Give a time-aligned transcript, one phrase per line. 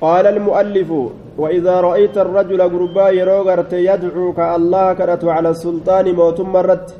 [0.00, 0.90] قال المؤلف
[1.38, 6.94] وإذا رأيت الرجل قربا يروغرت يدعوك الله كرت على السلطان موتم مرت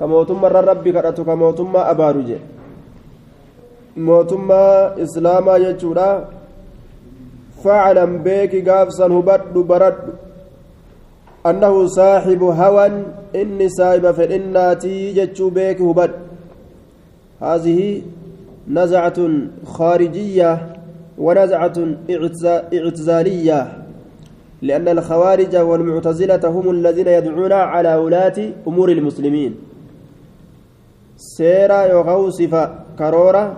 [0.00, 2.30] كموتم مر ربي كرت كموتم أبارج
[3.96, 4.52] موتم
[5.04, 6.28] إسلاما يجورا
[7.64, 10.04] فاعلم بك قافصا هبد برد
[11.46, 12.90] أنه صاحب هوى
[13.34, 16.10] إني سايب فإناتي جتشو بك هبد.
[17.40, 18.02] هذه
[18.68, 19.18] نزعة
[19.66, 20.71] خارجية.
[21.18, 21.76] ونزعة
[22.74, 23.72] اعتزالية
[24.62, 29.54] لأن الخوارج والمعتزلة هم الذين يدعون على ولاة أمور المسلمين.
[31.16, 33.56] سيرا يغوصف كرورة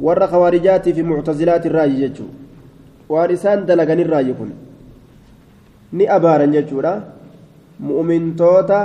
[0.00, 2.24] ور خوارجات في معتزلات الرأي جتشو
[3.08, 4.50] وارسان دلغن الرأي كن.
[5.94, 6.92] ni abaaran jechuudha
[7.78, 8.78] mu'mintoota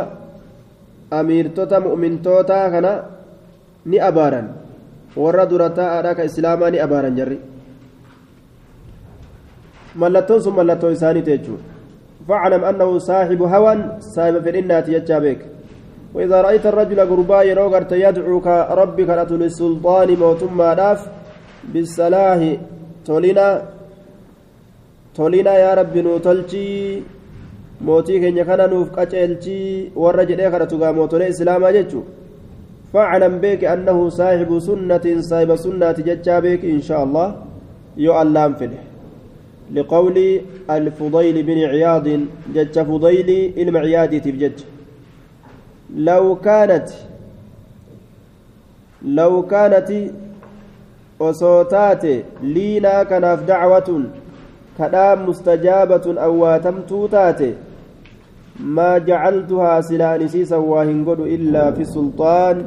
[1.09, 2.91] amiirtota mu'mintootaa kana
[3.85, 4.47] ni abaaran
[5.15, 7.39] warra dura taa'aadha ka islaamaa ni abaaran jarri
[9.95, 11.79] mallattoon sun mallattoo isaaniiti jechuudha
[12.29, 15.39] فاعلم أنه صاحب هوى صاحب في الإنات يجابك
[16.13, 18.47] وإذا رأيت الرجل قربا يروغرت يدعوك
[18.81, 19.09] ربك
[19.41, 21.01] للسلطان موتما داف
[21.71, 22.39] بالصلاح
[23.05, 23.47] تولينا
[25.15, 25.95] تولينا يا رب
[28.49, 32.18] kana nuuf qaceelchii warra jedhee kadhatugaa mootolee islaamaa jechuudha
[32.93, 37.27] فاعلم بك أنه صاحب سنة صاحب سنة ججا بك إن شاء الله.
[37.97, 38.69] يؤلم فيه
[39.75, 40.17] لقول
[40.69, 42.07] الفضيل بن عياض
[42.55, 44.57] جج فضيل المعياد تبجج
[45.95, 46.89] لو كانت
[49.05, 49.89] لو كانت
[51.19, 52.03] وصوتات
[52.43, 54.03] لينا كناف دعوة
[54.77, 57.53] كلام مستجابة أو واتمتو تاتي
[58.59, 62.65] ما جعلتها سلانسيسا واهنقل إلا في السلطان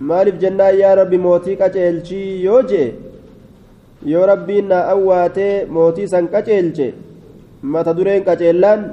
[0.00, 2.94] maaliif jennaan yaa rabbi mootii qaceelchii yoo jee
[4.12, 6.86] yoo rabbiin na awwaatee mootii san qaceelche
[7.62, 8.84] mata dureen qaceellaan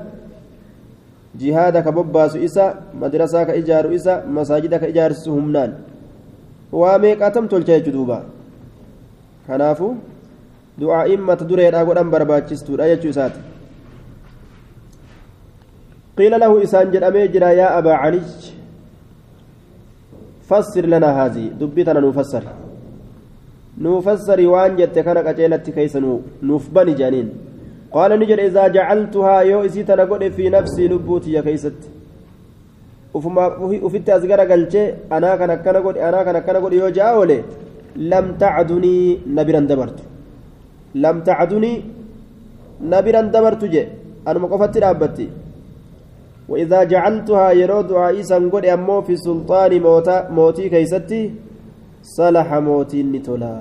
[1.42, 2.66] jihaada ka bobbaasu isa
[3.02, 5.78] madrasaa ka ijaaru isa masaajida ka ijaarsisu humnaan
[6.82, 8.18] waa meeqaatam tolcha jechu duuba
[9.48, 9.96] kanaafu
[10.82, 13.40] du'aa'iin mata dureedhaa godhan barbaachistuudha jechuu isaati
[16.18, 18.22] قيل له إسان جرأمي جرا يا أبا علي
[20.50, 22.44] فسر لنا هذه دبتنا نفسر
[23.86, 25.96] نفسر وان جت كان قتيلت كيس
[26.50, 27.28] نفبني جانين
[27.96, 31.80] قال نجر إذا جعلتها يو إسيتنا قد في نفسي لبوتي يا كيست
[34.32, 34.82] garagalche
[35.16, 37.38] anaa kan akkana godhe anaa kan akkana godhe yoo ja'a oole
[38.12, 40.04] lam tacdunii na biran dabartu
[41.04, 41.78] lam tacdunii
[42.92, 43.84] na biran dabartu je
[44.30, 45.26] anuma qofatti dhaabbatti
[46.50, 51.22] وإذا جعلتها يرود عيسى قد أمو في سلطان موتا موتي كيستي
[52.18, 53.56] صلح موتي نتولا.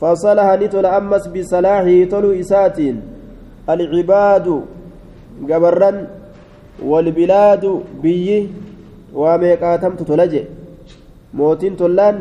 [0.00, 2.96] فصلح نتولا أمس بصلاحه تلو إساتين.
[3.68, 4.46] العباد
[5.48, 5.92] جبرا
[6.90, 7.64] والبلاد
[8.02, 8.48] بي
[9.14, 10.42] وميقاتمت تلجي
[11.34, 12.16] موتين تلان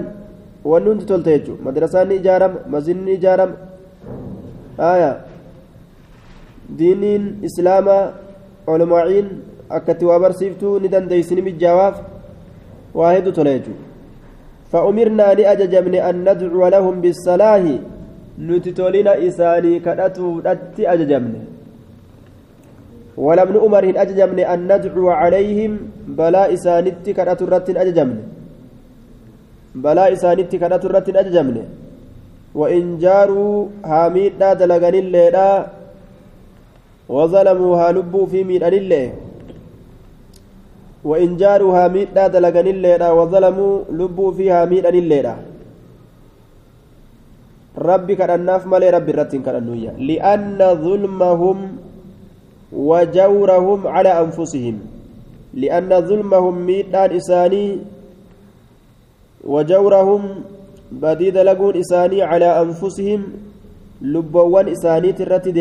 [0.65, 3.51] وننت تلتيجو مدرسان إجارم مزن إجارم
[4.79, 5.11] آية.
[6.69, 7.03] دين
[7.45, 8.24] إسلاما
[8.67, 9.27] علماءين
[9.69, 11.95] akkatti waa barsiiftuu ni dandeeysini mijjaawaaf
[12.93, 13.77] waa hedduu tola jechuu
[14.71, 17.63] فأمرنا لأججبن أن ندعو لهم بالصلاح
[18.47, 21.33] نتتولين إساني كدتو دتي أججبن
[23.25, 25.71] ولم نؤمر أججبن أن ندعو عليهم
[26.17, 28.17] بلا إسانتي كدتو رت أججبن
[29.83, 31.57] بلا إسانتي كدتو رت أججبن
[32.59, 33.57] وإن جاروا
[33.91, 35.49] هاميد دلغن الليلا
[37.09, 39.11] وظلموا هالبوا في ميدان الليل
[41.05, 44.65] وإن جاروها ميدا دلغن الليلة وظلموا لبوا فيها
[47.77, 48.15] ربي
[48.65, 49.11] مالي ربي
[49.97, 51.57] لأن ظلمهم
[52.73, 54.75] وجورهم على أنفسهم.
[55.53, 56.55] لأن ظلمهم
[57.15, 57.79] إساني
[59.43, 60.21] وجورهم
[60.91, 63.21] بديد لقون إساني على أنفسهم
[64.01, 65.51] لبوان إساني ترتي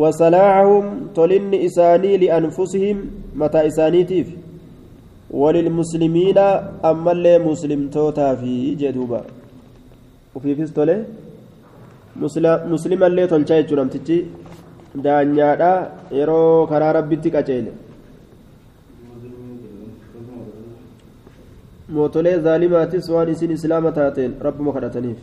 [0.00, 0.84] وصلاحهم
[1.16, 2.96] تلن إساني لأنفسهم
[3.40, 4.28] متى إسانيتيف
[5.30, 6.38] وللمسلمين
[6.90, 9.20] أما مسلم توتا في جدوبا
[10.34, 10.96] وفي فيستولي
[12.72, 14.18] مسلما اللي تلشاي جرمتجي
[15.04, 15.70] daanyaadha
[16.18, 17.72] yeroo karaa rabbitti qaceele
[21.96, 25.20] mootolee zaalimaatis waan isin islaama taateen rabbuma kadhataniif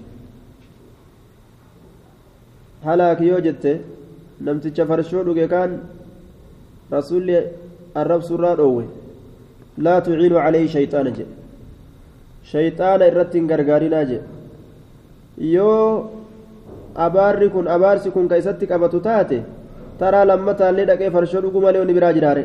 [2.88, 3.72] halaaki yoo jette
[4.46, 5.72] namticha farshoo dhuge kaan
[6.96, 7.36] rasuulli
[8.02, 8.86] arrabsurraa dhoowwe
[9.86, 11.34] laa tuciinu calayhi shayxaana jedhe
[12.52, 14.22] shayxaana irratti hin gargaarinaa jee
[15.56, 15.84] yoo
[17.08, 19.38] abaarri kun abaarsi kun ka isatti qabatu taate
[20.00, 22.44] taraa lammataallee dhaqee farshoo dhuguu malee onni biraa jiraare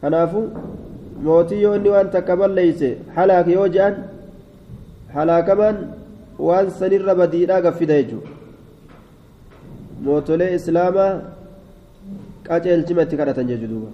[0.00, 0.40] kanaafu
[1.26, 3.94] mootii yoo inni waan takka balleeyse halaaka yoo je'an
[5.16, 5.76] halaakamaan
[6.48, 8.35] waan sanirra badiidhaa gaffida jechuudha
[10.04, 11.12] mootolee islaamaa
[12.48, 13.90] qaceelchima itti kadhatan jechuudha duuba.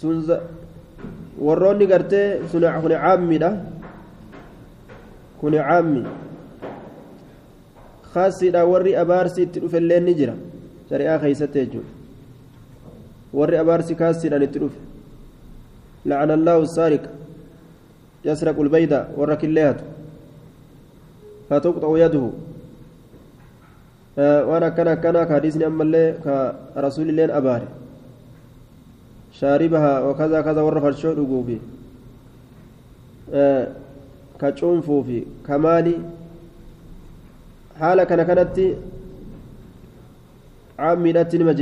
[0.00, 0.16] sun
[1.46, 3.50] warroonni gartee kun caammiidha
[5.40, 6.02] kun caammi
[8.12, 10.34] khaasiidha warri abaarsi itti dhufellee ni jira
[10.88, 11.90] shari'aa keeysatti jechuudha
[13.38, 14.80] warri abaarsi kaasiidhaan itti dhufe
[16.08, 17.08] lacana allaahu saariqa
[18.24, 19.84] yasraqu lbayda warra killeehatu
[21.48, 22.30] fatuqxa'u yaduhu
[24.50, 26.34] waan akkana akkanaa ka hadiisni ammallee ka
[26.86, 27.66] rasuulilleen abaare
[29.40, 31.58] shaaribaha wakaza kaza warra farshoo dhuguufi
[34.40, 35.94] ka cuunfuufi ka maali
[37.80, 38.66] haala kana kanatti
[40.76, 41.54] caammiidhatti nima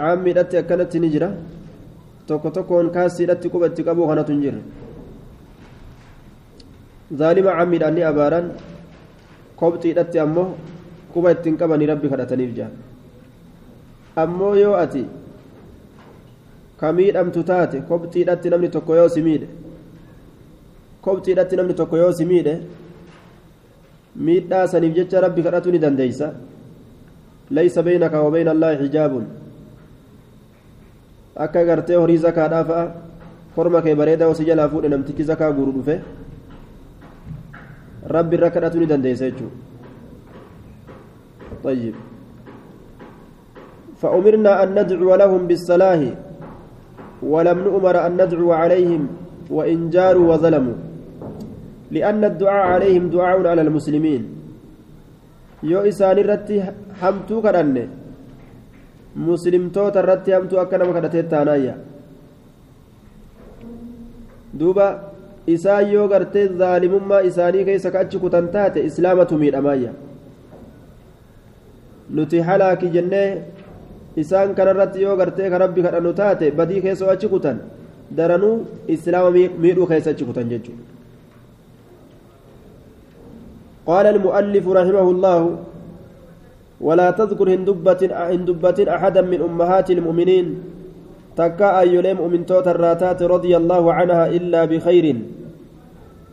[0.00, 1.28] caammiidhatti akkanatti ni jira
[2.26, 4.60] tokko tokkoon kaasiidhatti quba itti qabuu kanatu hin jirre
[7.20, 8.46] zaalima cammiidhaan ni abaaran
[9.60, 10.48] kobxiidhatti ammoo
[11.14, 12.70] quba ittiin qabanii rabbi kadhataniif jaa
[14.24, 15.04] ammoo yoo ati
[16.80, 19.48] ka miidhamtu taate kobxiidhatti namni tokko yoo si miidhe
[21.06, 22.54] kobxiidhatti namni tokko yoo si miidhe
[24.28, 26.32] miidhaa saniif jecha rabbi kadhatu ni dandeeysa
[27.50, 29.24] laysa beynaka wa beyna allaahi xijaabun
[31.38, 32.84] akka gartee horii zakaadhaa fa'a
[33.54, 36.00] korma kee bareedaa si jalaa fuudhe namtichi zakaa guuru dhufe
[38.16, 39.66] rabbi irra kadhatu ni dandeessa jechuudha
[41.64, 41.94] طيب
[44.02, 46.00] فأمرنا أن ندعو لهم بالصلاح
[47.22, 49.02] ولم نؤمر أن ندعو عليهم
[49.50, 50.78] وإن جاروا وظلموا
[51.90, 54.22] لأن الدعاء عليهم دعاء على المسلمين
[55.62, 56.56] يو إسان الرتي
[57.00, 57.86] حمتو كرنه
[59.14, 61.74] muslimtoota irratti hamtuu akka nama kadhatee taanaayya.
[64.58, 64.86] Duuba
[65.46, 69.92] isaan yoo gartee zaalimummaa isaanii keessa ka achi kutan taate islaamatu miidhamaayya.
[72.10, 73.42] Nuti halaaki jennee
[74.16, 77.58] isaan kanarratti yoo gartee karabbi kadhannu taate badii keessoo achi kutan
[78.16, 79.30] daranuu islaama
[79.62, 80.84] miidhuu keessa achi kutan jechuudha.
[83.88, 85.48] Qaala almu'allifu rahimahu allaahu
[86.80, 90.46] ولا تذكر هندبة أحدا من أمهات المؤمنين.
[91.36, 95.06] تكا أيلم من توت الراتات رضي الله عنها إلا بخير.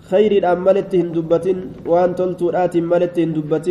[0.09, 1.55] خير أملت هندبة
[1.85, 3.67] وأن تلت آت ملت هندبة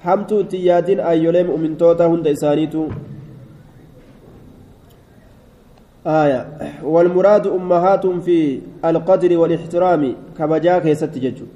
[0.00, 2.84] حمت تياد أيلم من توت هند إسانيتو.
[6.06, 6.40] آية.
[6.82, 8.38] والمراد أمهات في
[8.84, 10.02] القدر والإحترام
[10.84, 11.46] كيست ججو.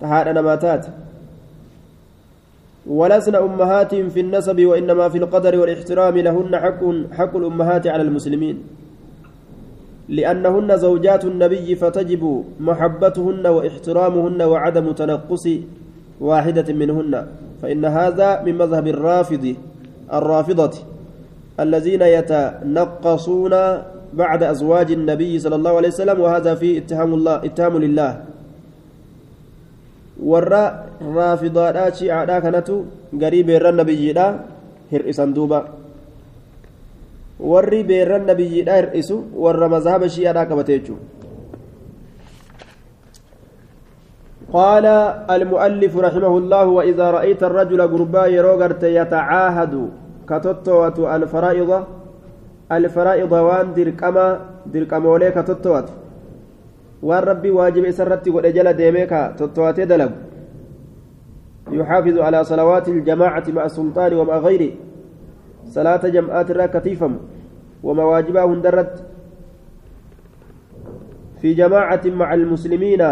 [0.00, 0.84] تهاد نماتات
[2.86, 6.82] ولسن أمهات في النسب وإنما في القدر والإحترام لهن حق
[7.12, 8.56] حق الأمهات على المسلمين.
[10.08, 15.44] لأنهن زوجات النبي فتجب محبتهن وإحترامهن وعدم تنقص
[16.20, 17.26] واحدة منهن.
[17.62, 19.54] فإن هذا من مذهب الرافض
[20.12, 20.74] الرافضة
[21.60, 23.54] الذين يتنقصون
[24.12, 28.31] بعد أزواج النبي صلى الله عليه وسلم وهذا فيه اتهام الله اتهام لله.
[30.20, 30.62] Warra
[31.00, 32.74] raafidaadhaa shi'aadhaa kanatu
[33.22, 34.26] garii beerran nabiyyiidha
[34.92, 35.64] hir'isan duuba
[37.52, 41.22] warri beerran nabiyyiidha hir'isu warra mazhaba shi'aadhaa qabate jechuudha
[44.52, 44.86] قال
[45.30, 49.74] المؤلف رحمه الله وإذا رأيت الرجل قربا يروغرت يتعاهد
[50.28, 51.70] كتوتوة الفرائض
[52.72, 54.26] الفرائض وان دركما
[54.66, 56.01] دركمولي كتوتوة
[57.02, 60.32] waan rabbii waajiba isarratti godhe jala deemee ka totto'atee dalagu.
[61.72, 64.70] يحافظ على صلوات الجماعة مع السلطان ومع غيره
[65.66, 67.16] صلاة جمعات الراكتيفم
[67.82, 69.04] ومواجبه اندرت
[71.40, 73.02] في جماعة مع المسلمين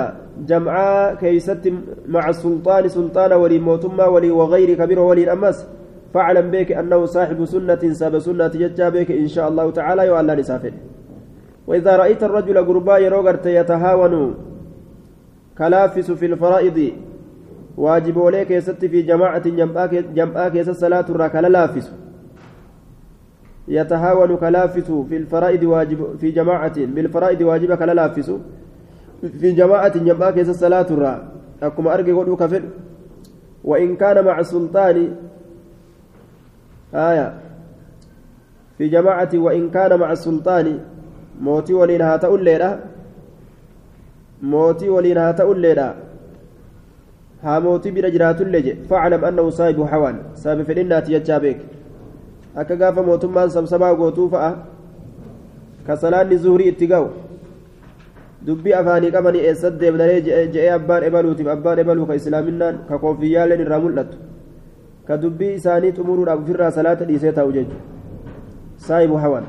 [0.46, 1.72] جمعاء كيست
[2.08, 5.66] مع السلطان سلطان ولي موتما ولي وغير كبير ولي أمس
[6.14, 10.72] فاعلم بك أنه صاحب سنة ساب سنة ججا بك إن شاء الله تعالى يؤلى لسافر
[11.70, 14.34] وإذا رأيت الرجل قربا يروغرت يتهاون.
[15.58, 16.78] كلافس في الفرائض.
[17.76, 19.48] واجب وليك يست في جماعة
[20.18, 21.92] جمعاء كيس الصلاة الراكل لافس.
[23.68, 28.28] يتهاون كلافس في الفرائض واجب في جماعة بالفرائض واجب كلا لافس.
[29.40, 31.14] في جماعة جماعة كيس الصلاة الرا
[31.62, 32.62] أكما أرجع قولوا كفر
[33.64, 35.14] وإن كان مع السلطان.
[36.94, 37.28] آية.
[38.78, 40.80] في جماعة وإن كان مع السلطان.
[41.40, 42.70] موتي ولين هاتا الليلة
[44.42, 45.88] موتي ولين هاتا الليلة
[47.44, 51.60] ها موتي برجرات الليجة فاعلم أنه صاحب حوان سابف الإنات يجابيك
[52.60, 54.50] akka gaafa mootummaan sabsabaa gootuu fa'a
[55.86, 57.06] ka salaanni zuhurii itti ga'u
[58.46, 63.80] dubbii afaanii qabanii eessatti deemnaree je'ee abbaan ebaluutiif abbaan ebaluu ka islaaminaan ka koofiyyaaleen irraa
[63.84, 64.18] mul'attu
[65.06, 67.84] ka dubbii isaanii xumuruudhaaf ofirraa salaata dhiisee taa'u jechuudha
[68.88, 69.46] saahibu hawan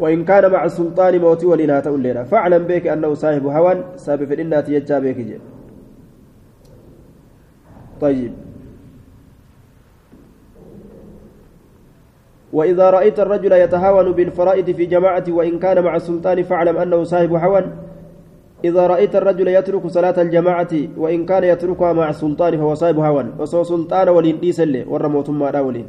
[0.00, 4.98] وإن كان مع السلطان موتي ولينا تقول فاعلم بك أنه صاحب هوى سابف الإنات يجا
[4.98, 5.40] بك
[8.00, 8.32] طيب.
[12.52, 17.64] وإذا رأيت الرجل يتهاون بالفرائض في جماعة وإن كان مع السلطان فاعلم أنه صاحب هوى
[18.64, 23.62] إذا رأيت الرجل يترك صلاة الجماعة وإن كان يتركها مع السلطان فهو صاحب هوى وصو
[23.62, 25.86] سلطان ولين ديسل ورموت ما ولين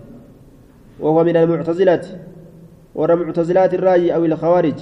[0.99, 2.01] وهو من المعتزلة
[2.95, 4.79] ورمعتزلات الرأي أو الخوارج.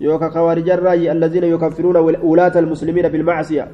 [0.00, 3.68] يوكا خوارج الرأي الذين يكفرون ولاة المسلمين بالمعصية.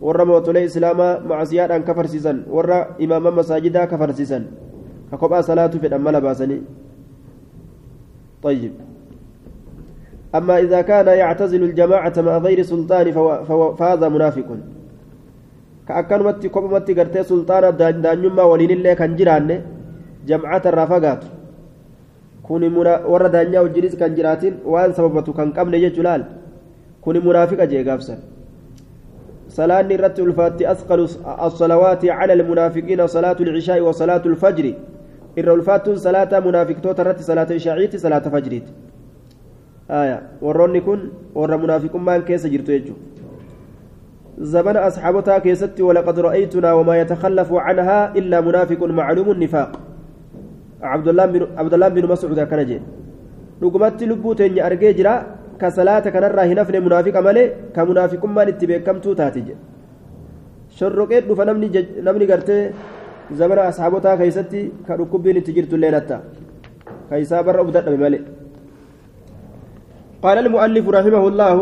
[0.00, 0.98] ورموت الإسلام
[1.28, 2.70] معصية أن كفر سيسن ور
[3.02, 4.44] إمام مساجدا كفر سيسن
[5.12, 6.62] كقبا صلاة في الأمل باسني.
[8.42, 8.72] طيب.
[10.34, 13.06] أما إذا كان يعتزل الجماعة مع غير سلطان
[13.78, 14.48] فهذا منافق.
[15.88, 19.73] كأكنمتي كوبمتي قرتي سلطان دانيما ولين الله كان جيرانه.
[20.26, 21.22] جمعة الرافقات
[22.44, 22.68] kuni
[23.08, 26.24] warra daanyaa wajjinis kan jiraatin waan sababatu kan qabne jechu laal
[27.00, 28.18] kuni munaafiqa jee gaafsan
[29.48, 31.06] salaanni irratti ulfaatti asqalu
[31.46, 34.74] as-salawaati cala almunaafiqiina salaatu alcishaai wa salaatu alfajri
[35.36, 38.72] irra ulfaattuun salaata munaafiqtoota irratti salaata ishaaciitti salaata fajriiti
[39.88, 43.12] aya warroonni kun warra munaafiqummaan keessa jirtu jechuudha
[44.38, 49.70] زمن أصحابتها كيست ولقد رأيتنا وما يتخلف عنها إلا منافق معلوم النفاق
[50.84, 52.78] الله بن مسعود كان جي.
[53.60, 55.12] dhugumatti lubbuu teenya argee jira
[55.60, 59.62] ka salaata kanarraa hin hafne munaafiqa malee ka munaafiqummaan itti beekamtuu taate jedhe
[60.78, 62.74] shorroqee dhufa namni gartee
[63.32, 66.10] زمن أصحابتها كيستي كركبين تجرت الليلة
[67.10, 68.20] كيسا بر أبدأ بملئ
[70.22, 71.56] قال المؤلف رحمه الله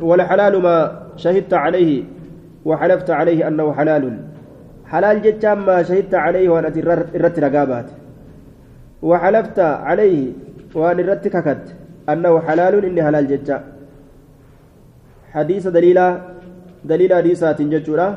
[0.00, 0.76] والحلال ما
[1.16, 2.02] شهدت عليه
[2.64, 4.04] وحلفت عليه أنه حلال.
[4.86, 6.68] حلال جتام ما شهدت عليه وأنا
[7.14, 7.88] الرت رقابات
[9.02, 10.32] وحلفت عليه
[10.74, 11.64] وأنا الرت ككت
[12.08, 13.64] أنه حلال إني حلال جتا
[15.32, 16.06] حديث دليلا
[16.84, 18.08] دليل حديثات جتورا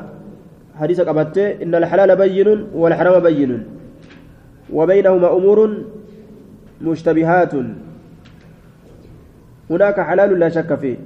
[0.80, 3.52] حديث قبته إن الحلال بين والحرام بين.
[4.72, 5.58] وبينهما أمور
[6.80, 7.54] مشتبهات.
[9.70, 10.96] هناك حلال لا شك فيه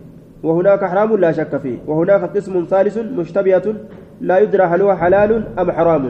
[0.43, 3.75] وهناك حرام لا شك فيه وهناك قسم ثالث مشتبهة
[4.21, 6.05] لا يدرى هل هو حلال أم حرام.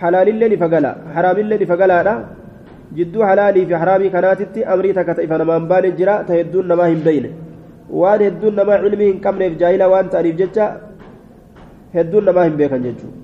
[0.00, 1.98] حلال اللي فقلا حرام اللي فقلا
[2.96, 7.30] جدو حلالي في حرامي كانت أمري تكتئف أنا من بان الجراء تهدون ما هم بينه
[8.00, 10.66] وان هدون ما علمهم كم نف جاهلا وان تعريف جتا
[11.94, 13.18] hedduun namaa hin beekan jechuudha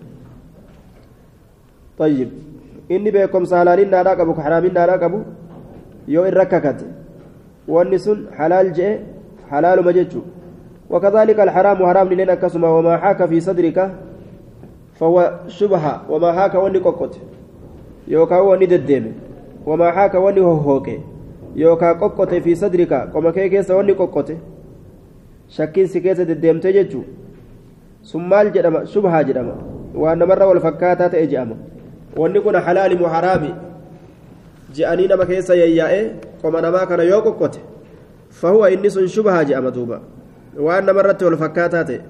[1.98, 2.30] طيب.
[2.94, 5.18] inni beekumsa halaaliin naadhaa qabu ka haraamiin naadhaa qabu
[6.14, 6.86] yoo irra kakate
[7.74, 8.90] wanni sun halaal je'e
[9.52, 10.34] halaaluma jechuudha
[10.90, 13.78] وكذلك الحرام حرام لنا كسما وما حاك في صدرك.
[15.00, 15.16] فهو
[15.48, 17.14] شبهة وما حاك وني قوقت
[18.08, 19.12] يوكا وني دديم
[19.66, 20.88] وما حاك وني هوهوك
[21.56, 24.32] يوكا قوقت في صدرك وما كيكيس وني قوقت
[25.48, 27.02] شكين سكيت دديم تججو
[28.06, 29.54] shubhaa jedhama
[29.94, 31.56] waan namarra wal fakkaataa ta'e jedhama
[32.16, 33.50] wanni kun halaali moo haraami
[34.78, 36.00] je'anii nama keessa yayyaa'e
[36.42, 37.60] qoma namaa kana yoo qoqqote
[38.30, 40.00] fahuwa inni sun shubhaa jedhama duuba
[40.68, 42.00] waan namarratti wal fakkaataa ta'e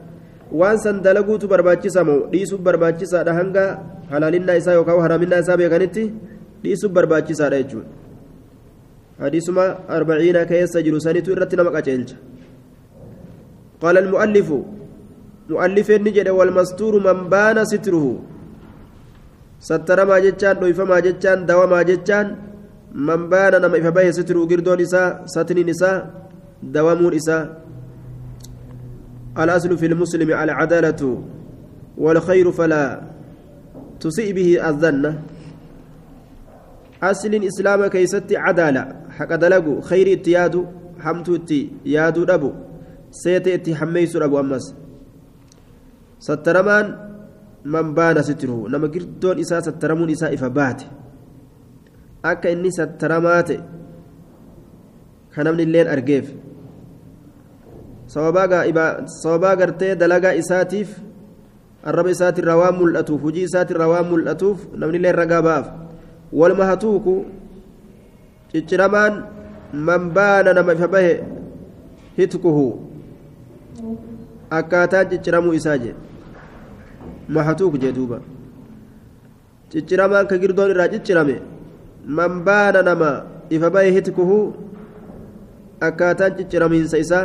[0.53, 3.65] waan san dalaguutu barbaachisa moo dhiisuuf barbaachisaadha hanga
[4.12, 6.05] halaalinaa isaa yookaan haraaminaa isaa beekanitti
[6.62, 7.88] dhiisuuf barbaachisaadha jechuudha
[9.25, 9.67] hadiisuma
[9.99, 12.17] arbaciina keessa jiru sanitu irratti nama qaceelcha
[13.83, 14.59] qaala almu'allifu
[15.50, 18.07] مؤلفين نجد والمستور من بان ستره
[19.69, 22.26] سترما جتان دويفما جتان دوما جتان
[23.09, 25.97] من بان نما إفبايه ستره قردون إساء ستن نساء
[26.75, 27.43] دوامون إساء
[29.38, 31.23] الأصل في المسلم العدالة
[31.99, 33.02] والخير فلا
[34.00, 35.05] تسيء به الظن
[37.02, 40.64] أصل إسلام كيست عدالة حق دلقو خير اتيادو
[41.00, 42.50] حمتو اتي يادو دبو
[43.11, 44.75] سيتي اتي حميسو دبو أمس
[47.66, 50.87] baana sitruhu nama girdoon isaa sattaramuun isaa ifa baate
[52.23, 53.59] akka inni sattaramaa ta'e
[55.35, 56.31] ka namni illeen argeef
[58.16, 60.90] sababaa gartee dalagaa isaatiif
[61.88, 65.66] arraba isaatirraa waan mul'atuuf hujii isaatirraa waan mul'atuuf namni illee ragaa ba'aaf
[66.40, 67.14] walma hatuuku
[68.52, 69.14] cicciramaan
[69.88, 71.12] man baana nama ifa bahe
[72.18, 72.66] hitkuhu
[74.58, 75.94] akkaataan cicciramuu isaa jedhe
[77.38, 78.18] mahatuuk jee duuba
[79.73, 81.37] cicciramaan ka girdoon irraa ciccirame
[82.18, 83.11] man baana nama
[83.56, 84.38] ifa bahe hitkuhu
[85.88, 87.25] akkaataan cicciramiinsa isaa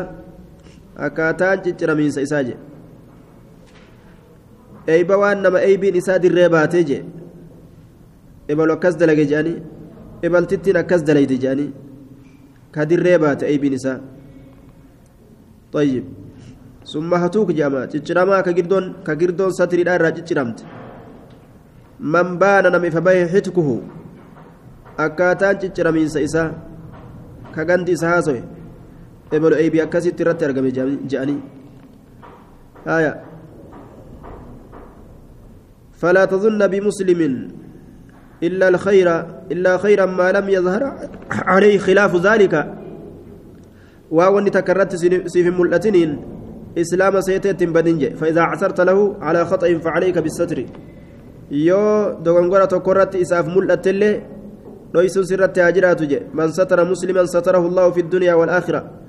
[0.95, 2.60] akkaataan cicciramiinsa isaa jedhe
[4.95, 7.05] eeyba waan nama eeybiin isaa dirree baatee jedhe
[8.48, 9.57] ebalu akkas dalage jedhanii
[10.29, 11.71] ebaltittiin akkas dalayte jedhanii
[12.71, 14.00] ka dirree baate eeybiin isaa
[15.71, 16.03] طيب
[16.93, 20.60] ثم هتوك جاما تشرما كجردون كجردون ستري دار تشرمت
[22.00, 23.69] من بان نمي فبيه حتكه
[24.98, 26.51] akkaataan cicciramiinsa isaa
[27.55, 27.95] ka ganti
[29.31, 31.41] isa haasoye ebalu eebi akkasitti irratti argame je'anii
[32.85, 33.31] haya
[36.01, 37.51] فلا تظن بمسلم
[38.43, 40.93] إلا الخير إلا خيرا ما لم يظهر
[41.31, 42.73] عليه خلاف ذلك
[44.11, 44.95] وأن تكررت
[45.27, 46.17] سيف ملأتنين
[46.77, 50.65] إسلام سيتت بدنج فإذا عثرت له على خطأ فعليك بالستر
[51.51, 54.21] يو دوغنغورا تكررت إساف ملأت اللي
[54.93, 56.01] ليسوا سرت هاجرات
[56.33, 59.00] من ستر مسلما ستره الله في الدنيا والآخرة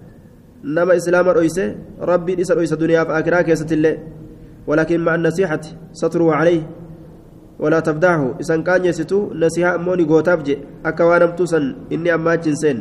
[0.65, 3.99] رئيسه ربي إسر رئيس الدنيا في آخرة كيست الله
[4.67, 5.61] ولكن مع النصيحة
[5.93, 6.63] ستره عليه
[7.59, 12.79] ولا تفدعه إذا كان يستو نصيحة أموني قوتاب جي أكوانا متوسن إني أما جنسين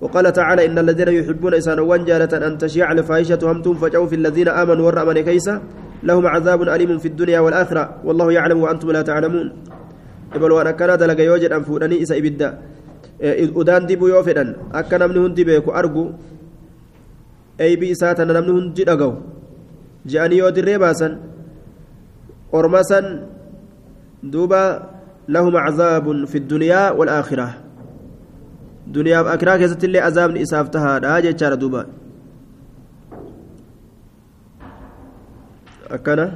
[0.00, 4.86] وقال تعالى إن الذين يحبون إسان وانجالة أن تشيع الفاحشة همتم فجعوا في الذين آمنوا
[4.86, 5.54] ورأمن كيسا
[6.02, 9.48] لهم عذاب أليم في الدنيا والآخرة والله يعلم وأنتم لا تعلمون
[10.32, 12.56] akkana dalaga yoo jedhan fuudhanii isa ibidda.
[13.54, 16.14] Udaan dibuu yoo fedhan akka namni hundi beeku argu
[17.58, 19.14] eeybii isaa tana namni hundi dhagahu
[20.06, 21.18] je'anii yoo dirree baasan
[22.52, 23.06] orma san
[24.22, 24.62] duuba
[25.28, 27.46] lahum cazaabun fi ddunyaa waalaakhira
[28.94, 31.82] duniyaaf akiraa keessatti illee azaabni isaaf tahaadha jechaadha duuba
[35.96, 36.26] akkana